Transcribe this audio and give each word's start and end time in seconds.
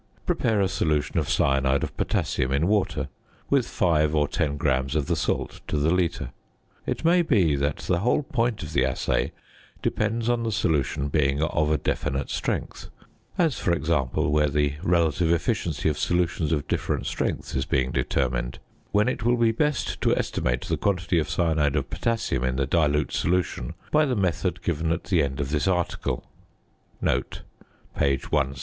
Prepare 0.25 0.59
a 0.61 0.67
solution 0.67 1.19
of 1.19 1.29
cyanide 1.29 1.83
of 1.83 1.95
potassium 1.95 2.51
in 2.51 2.65
water, 2.65 3.07
with 3.51 3.67
5 3.67 4.15
or 4.15 4.27
10 4.27 4.57
grams 4.57 4.95
of 4.95 5.05
the 5.05 5.15
salt 5.15 5.61
to 5.67 5.77
the 5.77 5.91
litre. 5.91 6.31
It 6.87 7.05
may 7.05 7.21
be 7.21 7.55
that 7.57 7.75
the 7.85 7.99
whole 7.99 8.23
point 8.23 8.63
of 8.63 8.73
the 8.73 8.83
assay 8.83 9.31
depends 9.83 10.27
on 10.27 10.41
the 10.41 10.51
solution 10.51 11.07
being 11.09 11.43
of 11.43 11.69
a 11.69 11.77
definite 11.77 12.31
strength; 12.31 12.89
as, 13.37 13.59
for 13.59 13.73
example, 13.73 14.31
where 14.31 14.47
the 14.49 14.73
relative 14.81 15.29
efficiency 15.31 15.87
of 15.87 15.99
solutions 15.99 16.51
of 16.51 16.67
different 16.67 17.05
strengths 17.05 17.53
is 17.53 17.65
being 17.67 17.91
determined, 17.91 18.57
when 18.91 19.07
it 19.07 19.21
will 19.23 19.37
be 19.37 19.51
best 19.51 20.01
to 20.01 20.17
estimate 20.17 20.61
the 20.61 20.77
quantity 20.81 21.19
of 21.19 21.29
cyanide 21.29 21.75
of 21.75 21.91
potassium 21.91 22.43
in 22.43 22.55
the 22.55 22.65
dilute 22.65 23.11
solution 23.11 23.75
by 23.91 24.05
the 24.05 24.15
method 24.15 24.63
given 24.63 24.91
at 24.91 25.03
the 25.03 25.21
end 25.21 25.39
of 25.39 25.51
this 25.51 25.67
article 25.67 26.23
(page 27.95 28.31
160). 28.31 28.59